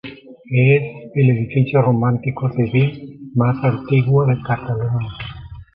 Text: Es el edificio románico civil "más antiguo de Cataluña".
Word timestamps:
Es 0.49 1.11
el 1.13 1.29
edificio 1.29 1.79
románico 1.79 2.51
civil 2.53 3.29
"más 3.35 3.63
antiguo 3.63 4.25
de 4.25 4.41
Cataluña". 4.41 5.07